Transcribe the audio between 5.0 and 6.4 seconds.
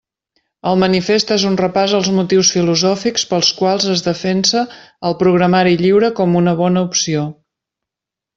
el programari lliure com